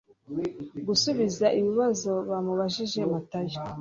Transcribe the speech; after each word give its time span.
gusubiza 0.87 1.45
ibibazo 1.59 2.11
bamubajije 2.29 2.99
Matayo 3.11 3.57